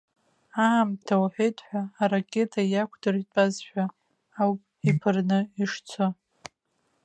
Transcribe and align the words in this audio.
Аамҭа 0.67 1.15
уҳәеит 1.23 1.57
ҳәа, 1.67 1.81
аракета 2.03 2.61
иақәдыртәазшәа 2.65 3.83
ауп 4.41 4.59
иԥырны 4.89 5.39
ишцо. 5.63 6.05